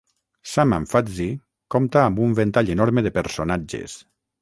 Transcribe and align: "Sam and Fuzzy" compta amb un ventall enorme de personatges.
"Sam 0.51 0.73
and 0.77 0.89
Fuzzy" 0.93 1.27
compta 1.77 2.01
amb 2.07 2.25
un 2.31 2.35
ventall 2.43 2.75
enorme 2.79 3.09
de 3.11 3.17
personatges. 3.23 4.01